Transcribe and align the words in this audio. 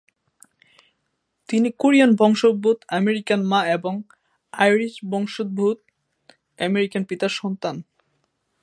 তিনি 1.49 1.69
কোরিয়ান 1.77 2.11
বংশোদ্ভূত 2.15 2.77
আমেরিকান 2.91 3.41
মা 3.43 3.59
এবং 3.67 3.93
আইরিশ 4.53 4.93
বংশোদ্ভূত 5.05 5.77
আমেরিকান 6.59 7.03
পিতার 7.03 7.33
সন্তান। 7.41 7.75